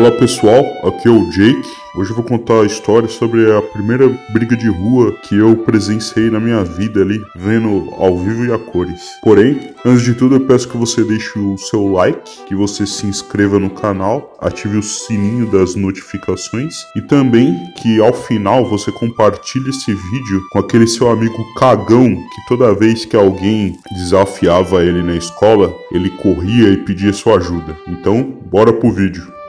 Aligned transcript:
Olá 0.00 0.12
pessoal, 0.12 0.64
aqui 0.82 1.08
é 1.08 1.10
o 1.10 1.28
Jake. 1.28 1.68
Hoje 1.94 2.08
eu 2.08 2.16
vou 2.16 2.24
contar 2.24 2.62
a 2.62 2.64
história 2.64 3.06
sobre 3.06 3.52
a 3.52 3.60
primeira 3.60 4.08
briga 4.32 4.56
de 4.56 4.66
rua 4.66 5.14
que 5.28 5.36
eu 5.36 5.54
presenciei 5.58 6.30
na 6.30 6.40
minha 6.40 6.64
vida 6.64 7.02
ali, 7.02 7.22
vendo 7.36 7.86
ao 7.98 8.16
vivo 8.16 8.46
e 8.46 8.50
a 8.50 8.58
cores. 8.58 9.02
Porém, 9.22 9.60
antes 9.84 10.02
de 10.02 10.14
tudo 10.14 10.36
eu 10.36 10.40
peço 10.40 10.70
que 10.70 10.76
você 10.78 11.04
deixe 11.04 11.38
o 11.38 11.58
seu 11.58 11.86
like, 11.92 12.46
que 12.46 12.54
você 12.54 12.86
se 12.86 13.06
inscreva 13.06 13.58
no 13.58 13.68
canal, 13.68 14.38
ative 14.40 14.78
o 14.78 14.82
sininho 14.82 15.44
das 15.50 15.74
notificações 15.74 16.76
e 16.96 17.02
também 17.02 17.54
que 17.82 18.00
ao 18.00 18.14
final 18.14 18.64
você 18.64 18.90
compartilhe 18.90 19.68
esse 19.68 19.92
vídeo 19.92 20.40
com 20.50 20.60
aquele 20.60 20.86
seu 20.86 21.10
amigo 21.10 21.44
cagão 21.56 22.08
que 22.08 22.46
toda 22.48 22.74
vez 22.74 23.04
que 23.04 23.16
alguém 23.16 23.78
desafiava 23.92 24.82
ele 24.82 25.02
na 25.02 25.14
escola, 25.14 25.70
ele 25.92 26.08
corria 26.08 26.70
e 26.70 26.78
pedia 26.78 27.12
sua 27.12 27.36
ajuda. 27.36 27.76
Então, 27.86 28.22
bora 28.50 28.72
pro 28.72 28.90
vídeo. 28.90 29.39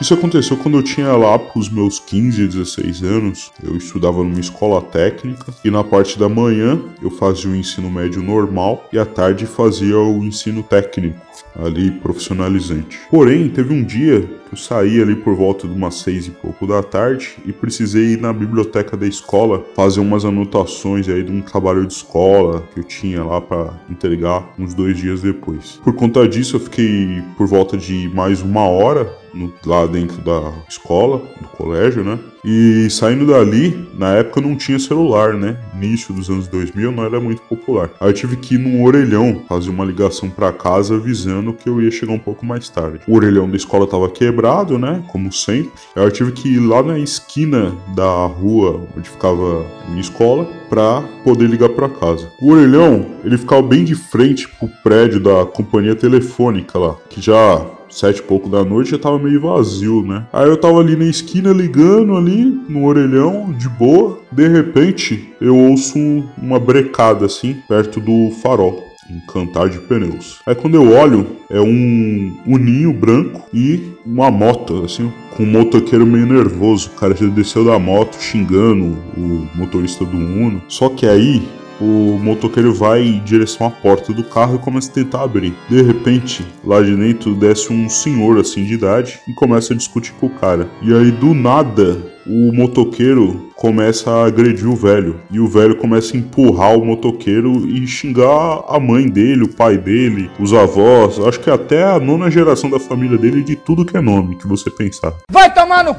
Isso 0.00 0.14
aconteceu 0.14 0.56
quando 0.56 0.78
eu 0.78 0.82
tinha 0.82 1.10
lá 1.16 1.36
pros 1.36 1.68
meus 1.68 1.98
15, 1.98 2.46
16 2.46 3.02
anos. 3.02 3.50
Eu 3.60 3.76
estudava 3.76 4.22
numa 4.22 4.38
escola 4.38 4.80
técnica 4.80 5.52
e 5.64 5.72
na 5.72 5.82
parte 5.82 6.16
da 6.16 6.28
manhã 6.28 6.80
eu 7.02 7.10
fazia 7.10 7.50
o 7.50 7.56
ensino 7.56 7.90
médio 7.90 8.22
normal 8.22 8.88
e 8.92 8.98
à 8.98 9.04
tarde 9.04 9.44
fazia 9.44 9.98
o 9.98 10.24
ensino 10.24 10.62
técnico, 10.62 11.18
ali 11.58 11.90
profissionalizante. 11.90 13.00
Porém, 13.10 13.48
teve 13.48 13.74
um 13.74 13.82
dia 13.82 14.20
que 14.20 14.54
eu 14.54 14.56
saí 14.58 15.02
ali 15.02 15.16
por 15.16 15.34
volta 15.34 15.66
de 15.66 15.74
umas 15.74 15.96
seis 15.96 16.28
e 16.28 16.30
pouco 16.30 16.64
da 16.64 16.80
tarde 16.80 17.36
e 17.44 17.52
precisei 17.52 18.12
ir 18.12 18.20
na 18.20 18.32
biblioteca 18.32 18.96
da 18.96 19.06
escola 19.06 19.64
fazer 19.74 19.98
umas 19.98 20.24
anotações 20.24 21.08
aí 21.08 21.24
de 21.24 21.32
um 21.32 21.42
trabalho 21.42 21.84
de 21.84 21.92
escola 21.92 22.62
que 22.72 22.78
eu 22.78 22.84
tinha 22.84 23.24
lá 23.24 23.40
para 23.40 23.74
entregar 23.90 24.48
uns 24.56 24.74
dois 24.74 24.96
dias 24.96 25.22
depois. 25.22 25.80
Por 25.82 25.92
conta 25.92 26.26
disso, 26.28 26.54
eu 26.54 26.60
fiquei 26.60 27.20
por 27.36 27.48
volta 27.48 27.76
de 27.76 28.08
mais 28.14 28.40
uma 28.40 28.62
hora 28.62 29.12
no, 29.38 29.52
lá 29.64 29.86
dentro 29.86 30.20
da 30.20 30.52
escola, 30.68 31.18
do 31.40 31.48
colégio, 31.48 32.02
né? 32.02 32.18
E 32.44 32.88
saindo 32.90 33.26
dali, 33.26 33.88
na 33.96 34.14
época 34.14 34.40
não 34.40 34.56
tinha 34.56 34.78
celular, 34.78 35.34
né? 35.34 35.56
Início 35.74 36.14
dos 36.14 36.30
anos 36.30 36.48
2000 36.48 36.92
não 36.92 37.04
era 37.04 37.20
muito 37.20 37.42
popular. 37.42 37.90
Aí 38.00 38.08
eu 38.08 38.12
tive 38.12 38.36
que 38.36 38.54
ir 38.54 38.58
num 38.58 38.84
orelhão 38.84 39.42
fazer 39.48 39.70
uma 39.70 39.84
ligação 39.84 40.30
para 40.30 40.52
casa 40.52 40.94
avisando 40.94 41.52
que 41.52 41.68
eu 41.68 41.80
ia 41.82 41.90
chegar 41.90 42.12
um 42.12 42.18
pouco 42.18 42.46
mais 42.46 42.68
tarde. 42.68 43.00
O 43.06 43.16
orelhão 43.16 43.48
da 43.50 43.56
escola 43.56 43.86
tava 43.86 44.08
quebrado, 44.08 44.78
né? 44.78 45.04
Como 45.08 45.32
sempre. 45.32 45.72
Aí 45.94 46.04
eu 46.04 46.10
tive 46.10 46.32
que 46.32 46.54
ir 46.54 46.60
lá 46.60 46.82
na 46.82 46.98
esquina 46.98 47.74
da 47.94 48.26
rua 48.26 48.86
onde 48.96 49.08
ficava 49.08 49.66
a 49.84 49.88
minha 49.88 50.00
escola 50.00 50.48
para 50.68 51.02
poder 51.24 51.48
ligar 51.48 51.70
para 51.70 51.88
casa. 51.88 52.30
O 52.40 52.52
orelhão, 52.52 53.06
ele 53.24 53.36
ficava 53.36 53.62
bem 53.62 53.84
de 53.84 53.94
frente 53.94 54.48
pro 54.48 54.68
prédio 54.82 55.20
da 55.20 55.44
companhia 55.44 55.94
telefônica 55.94 56.78
lá, 56.78 56.96
que 57.08 57.20
já 57.20 57.66
sete 57.90 58.18
e 58.18 58.22
pouco 58.22 58.48
da 58.48 58.64
noite 58.64 58.90
já 58.90 58.98
tava 58.98 59.18
meio 59.18 59.40
vazio, 59.40 60.02
né? 60.02 60.26
Aí 60.32 60.48
eu 60.48 60.56
tava 60.56 60.80
ali 60.80 60.96
na 60.96 61.04
esquina 61.04 61.52
ligando 61.52 62.16
ali 62.16 62.44
no 62.68 62.84
orelhão, 62.84 63.52
de 63.52 63.68
boa. 63.68 64.18
De 64.30 64.46
repente, 64.48 65.32
eu 65.40 65.56
ouço 65.56 65.98
uma 66.40 66.58
brecada 66.58 67.26
assim, 67.26 67.56
perto 67.68 68.00
do 68.00 68.30
farol 68.42 68.88
um 69.10 69.20
cantar 69.20 69.70
de 69.70 69.78
pneus. 69.78 70.40
Aí 70.46 70.54
quando 70.54 70.74
eu 70.74 70.92
olho, 70.92 71.26
é 71.50 71.60
um 71.60 72.36
uninho 72.46 72.92
branco 72.92 73.48
e 73.52 73.92
uma 74.04 74.30
moto, 74.30 74.84
assim, 74.84 75.10
com 75.34 75.44
um 75.44 75.46
motoqueiro 75.46 76.06
meio 76.06 76.26
nervoso. 76.26 76.90
O 76.94 77.00
cara 77.00 77.16
já 77.16 77.26
desceu 77.26 77.64
da 77.64 77.78
moto 77.78 78.20
xingando 78.20 78.98
o 79.16 79.48
motorista 79.54 80.04
do 80.04 80.16
Uno. 80.16 80.62
Só 80.68 80.88
que 80.90 81.06
aí 81.06 81.42
o 81.80 82.18
motoqueiro 82.18 82.72
vai 82.74 83.02
em 83.02 83.20
direção 83.20 83.66
à 83.66 83.70
porta 83.70 84.12
do 84.12 84.24
carro 84.24 84.56
e 84.56 84.58
começa 84.58 84.90
a 84.90 84.94
tentar 84.94 85.22
abrir. 85.22 85.54
De 85.68 85.82
repente, 85.82 86.44
lá 86.64 86.82
de 86.82 86.94
dentro 86.96 87.34
desce 87.34 87.72
um 87.72 87.88
senhor 87.88 88.38
assim 88.38 88.64
de 88.64 88.74
idade 88.74 89.20
e 89.28 89.32
começa 89.32 89.72
a 89.72 89.76
discutir 89.76 90.12
com 90.14 90.26
o 90.26 90.30
cara. 90.30 90.68
E 90.82 90.92
aí 90.94 91.10
do 91.10 91.34
nada, 91.34 91.98
o 92.26 92.52
motoqueiro 92.52 93.48
começa 93.56 94.10
a 94.10 94.26
agredir 94.26 94.68
o 94.68 94.76
velho. 94.76 95.20
E 95.30 95.40
o 95.40 95.48
velho 95.48 95.76
começa 95.76 96.16
a 96.16 96.18
empurrar 96.18 96.76
o 96.76 96.84
motoqueiro 96.84 97.66
e 97.68 97.86
xingar 97.86 98.64
a 98.68 98.78
mãe 98.78 99.08
dele, 99.08 99.44
o 99.44 99.48
pai 99.48 99.76
dele, 99.76 100.30
os 100.38 100.52
avós, 100.52 101.18
acho 101.20 101.40
que 101.40 101.50
até 101.50 101.84
a 101.84 101.98
nona 101.98 102.30
geração 102.30 102.70
da 102.70 102.78
família 102.78 103.16
dele 103.16 103.42
de 103.42 103.56
tudo 103.56 103.84
que 103.84 103.96
é 103.96 104.00
nome 104.00 104.36
que 104.36 104.46
você 104.46 104.70
pensar. 104.70 105.14
Vai 105.30 105.52
tomar 105.52 105.84
no 105.84 105.90
c... 105.90 105.96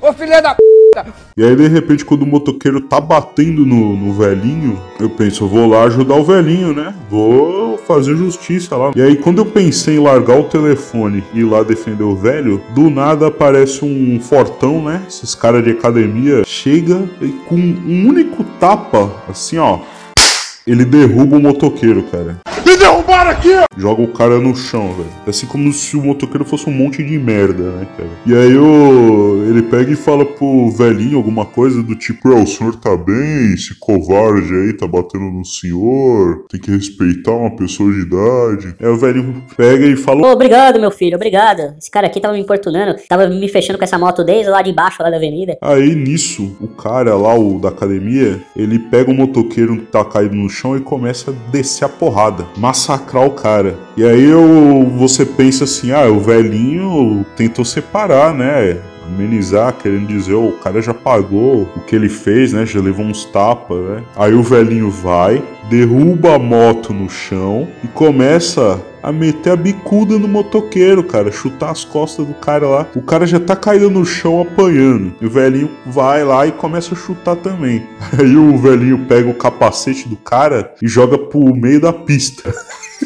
ô 0.00 0.12
filha 0.12 0.40
da 0.40 0.54
p... 0.54 0.71
E 1.36 1.42
aí, 1.42 1.56
de 1.56 1.66
repente, 1.68 2.04
quando 2.04 2.22
o 2.22 2.26
motoqueiro 2.26 2.80
tá 2.82 3.00
batendo 3.00 3.64
no, 3.64 3.96
no 3.96 4.12
velhinho, 4.12 4.78
eu 5.00 5.08
penso, 5.08 5.46
vou 5.46 5.66
lá 5.66 5.84
ajudar 5.84 6.16
o 6.16 6.24
velhinho, 6.24 6.74
né? 6.74 6.94
Vou 7.08 7.78
fazer 7.78 8.14
justiça 8.16 8.76
lá. 8.76 8.92
E 8.94 9.00
aí, 9.00 9.16
quando 9.16 9.38
eu 9.38 9.46
pensei 9.46 9.96
em 9.96 10.02
largar 10.02 10.38
o 10.38 10.44
telefone 10.44 11.24
e 11.32 11.40
ir 11.40 11.44
lá 11.44 11.62
defender 11.62 12.04
o 12.04 12.14
velho, 12.14 12.60
do 12.74 12.90
nada 12.90 13.28
aparece 13.28 13.84
um 13.84 14.20
fortão, 14.20 14.84
né? 14.84 15.02
Esses 15.08 15.34
caras 15.34 15.64
de 15.64 15.70
academia 15.70 16.42
chega 16.44 17.08
e 17.20 17.28
com 17.46 17.56
um 17.56 18.08
único 18.08 18.44
tapa, 18.60 19.10
assim, 19.28 19.58
ó, 19.58 19.80
ele 20.66 20.84
derruba 20.84 21.36
o 21.36 21.40
motoqueiro, 21.40 22.02
cara. 22.04 22.38
Me 22.64 22.76
derrubaram 22.76 23.30
aqui! 23.30 23.50
Joga 23.76 24.02
o 24.02 24.08
cara 24.08 24.38
no 24.38 24.54
chão, 24.54 24.92
velho. 24.92 25.08
Assim 25.26 25.46
como 25.46 25.72
se 25.72 25.96
o 25.96 26.02
motoqueiro 26.02 26.44
fosse 26.44 26.68
um 26.68 26.72
monte 26.72 27.02
de 27.02 27.18
merda, 27.18 27.62
né, 27.72 27.86
cara? 27.96 28.10
E 28.26 28.34
aí 28.34 28.56
o... 28.56 29.44
ele 29.48 29.62
pega 29.62 29.90
e 29.90 29.96
fala 29.96 30.24
pro 30.24 30.70
velhinho 30.70 31.16
alguma 31.16 31.44
coisa 31.44 31.82
do 31.82 31.94
tipo: 31.96 32.32
É, 32.32 32.42
o 32.42 32.46
senhor 32.46 32.76
tá 32.76 32.96
bem? 32.96 33.54
Esse 33.54 33.74
covarde 33.78 34.54
aí 34.54 34.72
tá 34.72 34.86
batendo 34.86 35.24
no 35.24 35.44
senhor. 35.44 36.44
Tem 36.48 36.60
que 36.60 36.70
respeitar 36.70 37.32
uma 37.32 37.56
pessoa 37.56 37.90
de 37.92 38.00
idade. 38.00 38.74
Aí 38.80 38.88
o 38.88 38.96
velhinho 38.96 39.42
pega 39.56 39.86
e 39.86 39.96
fala: 39.96 40.28
Ô, 40.28 40.32
obrigado, 40.32 40.78
meu 40.78 40.90
filho, 40.90 41.16
obrigado. 41.16 41.74
Esse 41.78 41.90
cara 41.90 42.06
aqui 42.06 42.20
tava 42.20 42.34
me 42.34 42.40
importunando, 42.40 42.96
tava 43.08 43.26
me 43.26 43.48
fechando 43.48 43.78
com 43.78 43.84
essa 43.84 43.98
moto 43.98 44.22
desde 44.22 44.50
lá 44.50 44.62
de 44.62 44.72
baixo, 44.72 45.02
lá 45.02 45.10
da 45.10 45.16
avenida. 45.16 45.56
Aí 45.62 45.94
nisso, 45.94 46.56
o 46.60 46.68
cara 46.68 47.16
lá, 47.16 47.34
o 47.34 47.58
da 47.58 47.70
academia, 47.70 48.40
ele 48.54 48.78
pega 48.78 49.10
o 49.10 49.14
motoqueiro 49.14 49.78
que 49.78 49.86
tá 49.86 50.04
caído 50.04 50.34
no 50.34 50.48
chão 50.48 50.76
e 50.76 50.80
começa 50.80 51.30
a 51.30 51.50
descer 51.50 51.84
a 51.84 51.88
porrada, 51.88 52.46
massacrar 52.56 53.24
o 53.26 53.30
cara. 53.30 53.76
E 53.96 54.04
aí 54.04 54.24
eu, 54.24 54.88
você 54.96 55.24
pensa 55.24 55.64
assim: 55.64 55.92
ah, 55.92 56.06
o 56.06 56.20
velhinho 56.20 57.24
tentou 57.36 57.64
separar, 57.64 58.34
né? 58.34 58.80
Amenizar, 59.06 59.74
querendo 59.74 60.06
dizer, 60.06 60.34
oh, 60.34 60.48
o 60.48 60.58
cara 60.58 60.80
já 60.80 60.94
pagou 60.94 61.68
o 61.76 61.80
que 61.80 61.94
ele 61.94 62.08
fez, 62.08 62.52
né? 62.52 62.64
Já 62.66 62.80
levou 62.80 63.04
uns 63.04 63.24
tapas, 63.24 63.78
né? 63.78 64.02
Aí 64.16 64.32
o 64.32 64.42
velhinho 64.42 64.90
vai, 64.90 65.42
derruba 65.68 66.34
a 66.34 66.38
moto 66.38 66.92
no 66.92 67.08
chão 67.08 67.68
e 67.82 67.88
começa 67.88 68.80
a 69.02 69.10
meter 69.10 69.50
a 69.50 69.56
bicuda 69.56 70.18
no 70.18 70.28
motoqueiro, 70.28 71.02
cara, 71.02 71.32
chutar 71.32 71.70
as 71.70 71.84
costas 71.84 72.26
do 72.26 72.34
cara 72.34 72.66
lá. 72.66 72.86
O 72.94 73.02
cara 73.02 73.26
já 73.26 73.40
tá 73.40 73.56
caído 73.56 73.90
no 73.90 74.04
chão 74.04 74.40
apanhando. 74.40 75.12
E 75.20 75.26
o 75.26 75.30
velhinho 75.30 75.70
vai 75.86 76.24
lá 76.24 76.46
e 76.46 76.52
começa 76.52 76.94
a 76.94 76.98
chutar 76.98 77.36
também. 77.36 77.82
Aí 78.16 78.36
o 78.36 78.56
velhinho 78.56 79.06
pega 79.06 79.28
o 79.28 79.34
capacete 79.34 80.08
do 80.08 80.16
cara 80.16 80.72
e 80.80 80.86
joga 80.86 81.18
pro 81.18 81.54
meio 81.54 81.80
da 81.80 81.92
pista. 81.92 82.54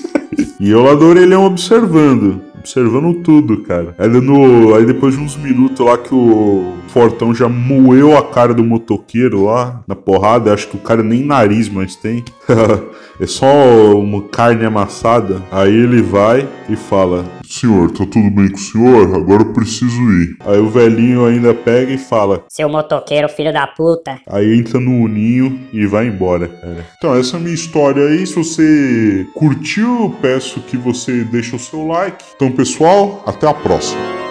e 0.58 0.70
eu 0.70 0.82
lá 0.82 0.94
do 0.94 1.06
orelhão 1.06 1.44
observando 1.44 2.51
observando 2.62 3.14
tudo, 3.22 3.58
cara. 3.58 3.94
Aí, 3.98 4.08
no, 4.08 4.74
aí 4.74 4.86
depois 4.86 5.16
de 5.16 5.20
uns 5.20 5.36
minutos 5.36 5.84
lá 5.84 5.98
que 5.98 6.14
o 6.14 6.74
Fortão 6.92 7.34
já 7.34 7.48
moeu 7.48 8.18
a 8.18 8.22
cara 8.22 8.52
do 8.52 8.62
motoqueiro 8.62 9.46
lá 9.46 9.82
na 9.88 9.94
porrada, 9.94 10.52
acho 10.52 10.68
que 10.68 10.76
o 10.76 10.80
cara 10.80 11.02
nem 11.02 11.24
nariz 11.24 11.66
mais 11.66 11.96
tem. 11.96 12.22
é 13.18 13.26
só 13.26 13.46
uma 13.96 14.22
carne 14.24 14.66
amassada. 14.66 15.42
Aí 15.50 15.74
ele 15.74 16.02
vai 16.02 16.46
e 16.68 16.76
fala: 16.76 17.24
Senhor, 17.46 17.90
tá 17.90 18.04
tudo 18.04 18.30
bem 18.30 18.50
com 18.50 18.56
o 18.56 18.58
senhor? 18.58 19.14
Agora 19.16 19.42
eu 19.42 19.54
preciso 19.54 19.96
ir. 20.02 20.36
Aí 20.40 20.58
o 20.58 20.68
velhinho 20.68 21.24
ainda 21.24 21.54
pega 21.54 21.92
e 21.92 21.96
fala: 21.98 22.44
Seu 22.50 22.68
motoqueiro, 22.68 23.26
filho 23.26 23.54
da 23.54 23.66
puta. 23.66 24.20
Aí 24.28 24.54
entra 24.54 24.78
no 24.78 24.90
uninho 24.90 25.60
e 25.72 25.86
vai 25.86 26.06
embora, 26.08 26.46
cara. 26.48 26.86
Então, 26.98 27.16
essa 27.16 27.38
é 27.38 27.40
a 27.40 27.42
minha 27.42 27.54
história 27.54 28.06
aí. 28.06 28.26
Se 28.26 28.34
você 28.34 29.26
curtiu, 29.32 30.14
peço 30.20 30.60
que 30.60 30.76
você 30.76 31.24
deixe 31.24 31.56
o 31.56 31.58
seu 31.58 31.86
like. 31.86 32.22
Então, 32.36 32.52
pessoal, 32.52 33.22
até 33.26 33.48
a 33.48 33.54
próxima. 33.54 34.21